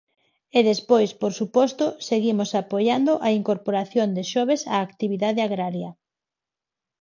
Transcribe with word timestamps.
E 0.57 0.59
despois, 0.69 1.09
por 1.21 1.31
suposto, 1.39 1.85
seguimos 2.09 2.49
apoiando 2.61 3.11
a 3.27 3.29
incorporación 3.39 4.07
de 4.17 4.23
xoves 4.31 4.61
á 4.73 4.75
actividade 4.79 5.41
agraria. 5.47 5.91